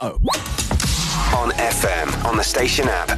Oh. 0.00 0.12
On 1.36 1.50
FM, 1.50 2.24
on 2.24 2.36
the 2.36 2.44
station 2.44 2.86
app, 2.88 3.10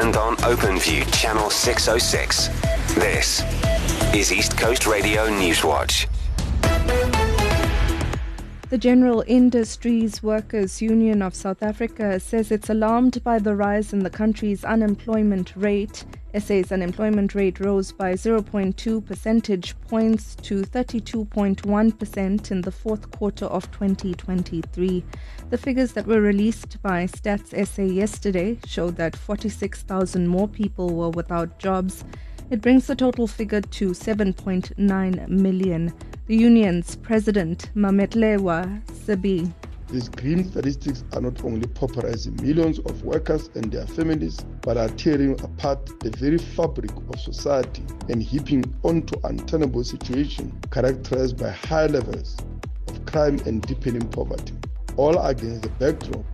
and 0.00 0.14
on 0.14 0.36
OpenView 0.36 1.10
channel 1.10 1.48
606. 1.48 2.48
This 2.96 3.42
is 4.14 4.30
East 4.30 4.58
Coast 4.58 4.86
Radio 4.86 5.28
Newswatch. 5.28 6.06
The 8.70 8.76
General 8.76 9.24
Industries 9.26 10.22
Workers 10.22 10.82
Union 10.82 11.22
of 11.22 11.34
South 11.34 11.62
Africa 11.62 12.20
says 12.20 12.50
it's 12.50 12.68
alarmed 12.68 13.24
by 13.24 13.38
the 13.38 13.56
rise 13.56 13.94
in 13.94 14.00
the 14.00 14.10
country's 14.10 14.62
unemployment 14.62 15.56
rate. 15.56 16.04
SA's 16.38 16.70
unemployment 16.70 17.34
rate 17.34 17.60
rose 17.60 17.92
by 17.92 18.12
0.2 18.12 19.06
percentage 19.06 19.74
points 19.88 20.34
to 20.42 20.60
32.1% 20.64 22.50
in 22.50 22.60
the 22.60 22.70
fourth 22.70 23.10
quarter 23.10 23.46
of 23.46 23.70
2023. 23.70 25.02
The 25.48 25.56
figures 25.56 25.92
that 25.92 26.06
were 26.06 26.20
released 26.20 26.76
by 26.82 27.06
Stats 27.06 27.66
SA 27.66 27.84
yesterday 27.84 28.58
showed 28.66 28.96
that 28.96 29.16
46,000 29.16 30.28
more 30.28 30.46
people 30.46 30.94
were 30.94 31.08
without 31.08 31.58
jobs. 31.58 32.04
It 32.50 32.60
brings 32.60 32.86
the 32.86 32.96
total 32.96 33.26
figure 33.26 33.62
to 33.62 33.92
7.9 33.92 35.28
million. 35.28 35.94
The 36.28 36.36
union's 36.36 36.94
president, 36.96 37.70
Mametlwe 37.74 38.82
Sebei. 39.06 39.50
These 39.90 40.10
grim 40.10 40.44
statistics 40.44 41.02
are 41.14 41.22
not 41.22 41.42
only 41.42 41.66
pauperizing 41.68 42.38
millions 42.42 42.80
of 42.80 43.02
workers 43.02 43.48
and 43.54 43.72
their 43.72 43.86
families, 43.86 44.36
but 44.60 44.76
are 44.76 44.90
tearing 44.90 45.40
apart 45.40 45.86
the 46.00 46.10
very 46.18 46.36
fabric 46.36 46.90
of 46.94 47.18
society 47.18 47.82
and 48.10 48.22
heaping 48.22 48.62
onto 48.82 49.18
untenable 49.24 49.82
situation 49.82 50.52
characterized 50.70 51.38
by 51.38 51.48
high 51.48 51.86
levels 51.86 52.36
of 52.88 53.06
crime 53.06 53.38
and 53.46 53.62
deepening 53.62 54.06
poverty, 54.10 54.52
all 54.98 55.18
against 55.22 55.62
the 55.62 55.70
backdrop 55.80 56.26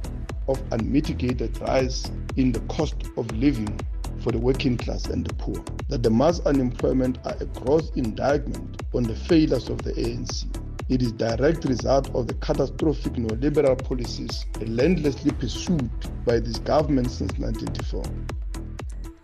of 0.48 0.60
unmitigated 0.72 1.56
rise 1.60 2.10
in 2.36 2.50
the 2.50 2.58
cost 2.62 2.96
of 3.16 3.30
living 3.36 3.78
for 4.24 4.32
the 4.32 4.38
working 4.38 4.76
class 4.76 5.04
and 5.04 5.24
the 5.24 5.34
poor. 5.34 5.62
That 5.90 6.02
the 6.02 6.10
mass 6.10 6.40
unemployment 6.40 7.18
are 7.26 7.36
a 7.38 7.44
gross 7.44 7.90
indictment 7.90 8.82
on 8.94 9.04
the 9.04 9.14
failures 9.14 9.68
of 9.68 9.82
the 9.82 9.92
ANC. 9.92 10.46
It 10.88 11.02
is 11.02 11.12
direct 11.12 11.66
result 11.66 12.12
of 12.14 12.26
the 12.26 12.34
catastrophic 12.34 13.12
neoliberal 13.12 13.82
policies 13.84 14.46
relentlessly 14.58 15.30
pursued 15.32 15.90
by 16.24 16.40
this 16.40 16.58
government 16.58 17.10
since 17.10 17.38
1994. 17.38 18.02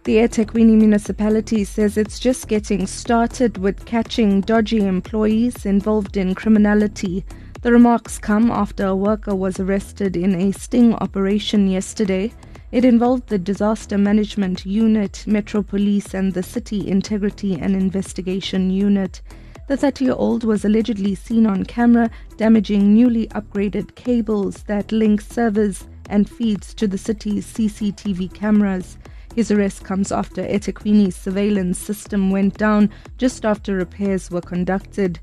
The 0.04 0.16
eThekwini 0.16 0.78
municipality 0.78 1.64
says 1.64 1.96
it's 1.96 2.18
just 2.18 2.48
getting 2.48 2.86
started 2.86 3.58
with 3.58 3.84
catching 3.84 4.40
dodgy 4.42 4.84
employees 4.86 5.66
involved 5.66 6.16
in 6.16 6.34
criminality. 6.34 7.24
The 7.62 7.72
remarks 7.72 8.18
come 8.18 8.50
after 8.50 8.86
a 8.86 8.96
worker 8.96 9.34
was 9.34 9.60
arrested 9.60 10.16
in 10.16 10.34
a 10.34 10.52
sting 10.52 10.94
operation 10.94 11.68
yesterday. 11.68 12.32
It 12.72 12.84
involved 12.84 13.28
the 13.28 13.38
Disaster 13.38 13.98
Management 13.98 14.64
Unit, 14.64 15.24
Metro 15.26 15.60
Police, 15.60 16.14
and 16.14 16.32
the 16.32 16.42
City 16.44 16.88
Integrity 16.88 17.54
and 17.54 17.74
Investigation 17.74 18.70
Unit. 18.70 19.20
The 19.66 19.76
30 19.76 20.04
year 20.04 20.14
old 20.14 20.44
was 20.44 20.64
allegedly 20.64 21.16
seen 21.16 21.46
on 21.46 21.64
camera 21.64 22.10
damaging 22.36 22.94
newly 22.94 23.26
upgraded 23.28 23.96
cables 23.96 24.62
that 24.64 24.92
link 24.92 25.20
servers 25.20 25.88
and 26.08 26.30
feeds 26.30 26.72
to 26.74 26.86
the 26.86 26.98
city's 26.98 27.44
CCTV 27.44 28.32
cameras. 28.32 28.98
His 29.34 29.50
arrest 29.50 29.82
comes 29.82 30.12
after 30.12 30.44
eThekwini's 30.44 31.16
surveillance 31.16 31.78
system 31.78 32.30
went 32.30 32.56
down 32.56 32.91
just 33.18 33.44
after 33.44 33.74
repairs 33.74 34.30
were 34.30 34.41
conducted. 34.41 35.18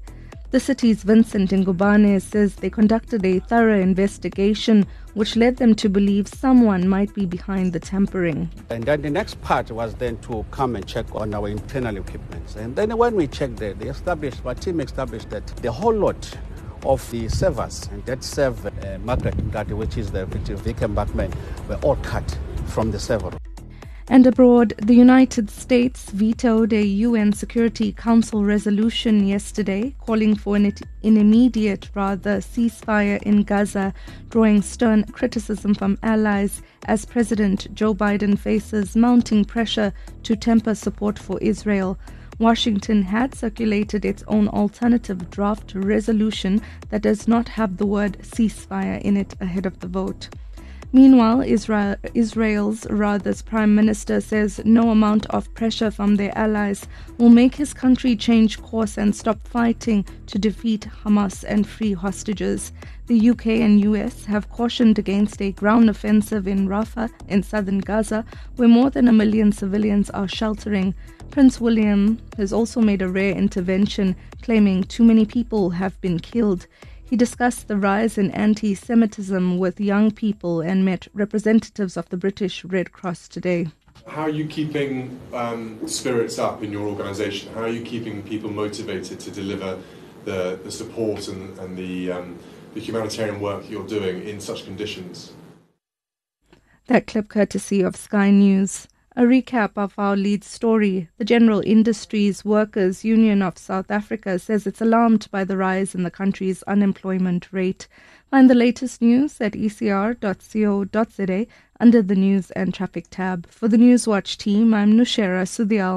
The 0.50 0.62
city's 0.62 1.04
Vincent 1.04 1.50
Ngubane 1.50 2.22
says 2.22 2.56
they 2.56 2.70
conducted 2.70 3.26
a 3.26 3.40
thorough 3.40 3.82
investigation 3.82 4.88
which 5.14 5.36
led 5.36 5.58
them 5.58 5.76
to 5.76 5.90
believe 5.90 6.26
someone 6.26 6.88
might 6.88 7.14
be 7.14 7.26
behind 7.26 7.74
the 7.74 7.82
tampering. 7.82 8.50
And 8.70 8.86
then 8.86 9.02
the 9.02 9.10
next 9.10 9.42
part 9.42 9.70
was 9.72 9.94
then 9.96 10.18
to 10.20 10.46
come 10.52 10.78
and 10.78 10.88
check 10.88 11.14
on 11.14 11.34
our 11.34 11.50
internal 11.50 11.98
equipment. 11.98 12.56
And 12.56 12.78
then 12.78 12.96
when 12.96 13.16
we 13.16 13.28
checked 13.28 13.58
there, 13.58 13.74
they 13.74 13.90
established, 13.90 14.40
our 14.46 14.56
team 14.56 14.80
established 14.80 15.30
that 15.32 15.46
the 15.58 15.72
whole 15.72 15.94
lot 15.94 16.38
of 16.84 17.12
the 17.12 17.28
servers 17.28 17.90
and 17.92 18.06
that 18.06 18.24
serve 18.24 18.66
uh, 18.66 19.00
Margaret 19.00 19.36
Mncadi, 19.36 19.76
which 19.76 19.98
is 19.98 20.12
the 20.12 20.26
Vic 20.28 20.82
embankment, 20.82 21.36
were 21.68 21.76
all 21.84 21.98
cut 21.98 22.38
from 22.68 22.92
the 22.92 23.00
server. 23.00 23.32
And 24.10 24.26
abroad, 24.26 24.74
the 24.78 24.96
United 24.96 25.50
States 25.50 26.12
vetoed 26.12 26.72
a 26.72 26.82
UN 26.82 27.34
Security 27.34 27.92
Council 27.92 28.46
resolution 28.46 29.28
yesterday 29.28 29.94
calling 30.00 30.34
for 30.34 30.56
an, 30.56 30.74
an, 31.04 31.18
immediate, 31.18 31.90
rather, 31.94 32.38
ceasefire 32.38 33.22
in 33.24 33.44
Gaza, 33.44 33.94
drawing 34.30 34.62
stern 34.62 35.04
criticism 35.12 35.74
from 35.74 35.98
allies 36.04 36.62
as 36.86 37.04
President 37.04 37.68
Joe 37.74 37.94
Biden 37.94 38.40
faces 38.40 38.96
mounting 38.96 39.44
pressure 39.44 39.92
to 40.24 40.38
temper 40.38 40.74
support 40.74 41.20
for 41.20 41.38
Israel. 41.40 42.00
Washington 42.40 43.02
had 43.02 43.36
circulated 43.36 44.06
its 44.06 44.24
own 44.30 44.48
alternative 44.48 45.30
draft 45.30 45.74
resolution 45.76 46.62
that 46.92 47.02
does 47.02 47.28
not 47.28 47.50
have 47.50 47.76
the 47.76 47.86
word 47.86 48.18
ceasefire 48.22 49.02
in 49.02 49.18
it 49.18 49.36
ahead 49.42 49.66
of 49.66 49.80
the 49.82 49.88
vote. 49.88 50.30
Meanwhile, 50.94 51.42
Israel, 51.42 51.98
Israel's 52.14 52.90
Rather's 52.90 53.42
prime 53.42 53.76
minister 53.76 54.22
says 54.22 54.62
no 54.64 54.90
amount 54.90 55.26
of 55.28 55.54
pressure 55.54 55.92
from 55.92 56.16
their 56.16 56.36
allies 56.38 56.88
will 57.18 57.30
make 57.30 57.56
his 57.56 57.74
country 57.74 58.16
change 58.16 58.62
course 58.62 58.98
and 58.98 59.14
stop 59.14 59.46
fighting 59.46 60.06
to 60.28 60.40
defeat 60.40 60.88
Hamas 61.04 61.44
and 61.46 61.68
free 61.68 61.92
hostages. 61.92 62.72
The 63.08 63.30
UK 63.30 63.48
and 63.48 63.82
US 63.82 64.24
have 64.26 64.50
cautioned 64.50 64.98
against 64.98 65.42
a 65.42 65.52
ground 65.52 65.90
offensive 65.90 66.48
in 66.48 66.70
Rafah 66.70 67.10
in 67.28 67.44
southern 67.44 67.80
Gaza, 67.80 68.24
where 68.56 68.70
more 68.70 68.90
than 68.90 69.10
a 69.10 69.14
million 69.14 69.52
civilians 69.52 70.10
are 70.12 70.28
sheltering. 70.28 70.96
Prince 71.32 71.60
William 71.60 72.18
has 72.38 72.54
also 72.54 72.80
made 72.80 73.02
a 73.02 73.10
rare 73.10 73.36
intervention, 73.36 74.16
claiming 74.42 74.84
too 74.84 75.04
many 75.04 75.26
people 75.26 75.70
have 75.72 76.00
been 76.00 76.18
killed. 76.18 76.66
He 77.10 77.16
discussed 77.16 77.70
the 77.70 77.78
rise 77.78 78.18
in 78.18 78.32
anti 78.32 78.76
Semitism 78.76 79.58
with 79.60 79.80
young 79.80 80.12
people 80.12 80.60
and 80.60 80.84
met 80.84 81.08
representatives 81.14 81.96
of 81.96 82.10
the 82.10 82.18
British 82.18 82.66
Red 82.66 82.92
Cross 82.92 83.30
today. 83.30 83.68
How 84.06 84.24
are 84.24 84.30
you 84.30 84.46
keeping 84.46 85.18
um, 85.32 85.88
spirits 85.88 86.38
up 86.38 86.64
in 86.64 86.72
your 86.72 86.86
organisation? 86.86 87.54
How 87.54 87.62
are 87.62 87.70
you 87.70 87.82
keeping 87.82 88.24
people 88.24 88.50
motivated 88.50 89.22
to 89.22 89.32
deliver 89.32 89.80
the, 90.26 90.60
the 90.62 90.72
support 90.72 91.30
and, 91.30 91.58
and 91.60 91.78
the, 91.78 92.12
um, 92.12 92.40
the 92.74 92.82
humanitarian 92.82 93.40
work 93.40 93.70
you're 93.70 93.88
doing 93.88 94.28
in 94.28 94.42
such 94.42 94.66
conditions? 94.66 95.32
That 96.88 97.08
clip 97.08 97.30
courtesy 97.30 97.82
of 97.82 97.96
Sky 97.96 98.32
News. 98.32 98.90
A 99.20 99.24
recap 99.24 99.72
of 99.78 99.96
our 99.98 100.16
lead 100.16 100.44
story. 100.44 101.10
The 101.18 101.26
General 101.26 101.64
Industries 101.66 102.46
Workers 102.46 103.04
Union 103.04 103.42
of 103.42 103.58
South 103.58 103.90
Africa 103.90 104.38
says 104.38 104.68
it's 104.68 104.80
alarmed 104.80 105.28
by 105.32 105.44
the 105.44 105.58
rise 105.58 105.96
in 105.96 106.04
the 106.04 106.12
country's 106.12 106.62
unemployment 106.68 107.52
rate. 107.52 107.88
Find 108.30 108.48
the 108.48 108.54
latest 108.54 109.02
news 109.02 109.42
at 109.42 109.54
ecr.co.za 109.54 111.46
under 111.80 112.02
the 112.04 112.16
News 112.16 112.52
and 112.52 112.72
Traffic 112.72 113.08
tab. 113.10 113.48
For 113.50 113.68
the 113.68 113.78
Newswatch 113.78 114.38
team, 114.38 114.76
I'm 114.76 114.94
Nushera 114.94 115.48
Sudial. 115.48 115.96